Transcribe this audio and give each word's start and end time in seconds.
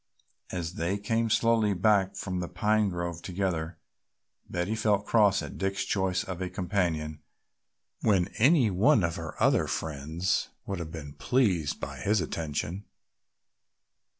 As 0.49 0.73
they 0.73 0.97
came 0.97 1.29
slowly 1.29 1.75
back 1.75 2.15
from 2.15 2.39
the 2.39 2.47
pine 2.47 2.89
grove 2.89 3.21
together, 3.21 3.77
Betty 4.49 4.73
felt 4.73 5.05
cross 5.05 5.43
at 5.43 5.59
Dick's 5.59 5.85
choice 5.85 6.23
of 6.23 6.41
a 6.41 6.49
companion 6.49 7.21
when 7.99 8.29
any 8.39 8.71
one 8.71 9.03
of 9.03 9.17
her 9.17 9.35
other 9.39 9.67
friends 9.67 10.49
would 10.65 10.79
have 10.79 10.91
been 10.91 11.13
pleased 11.13 11.79
by 11.79 11.97
his 11.99 12.19
attention. 12.19 12.85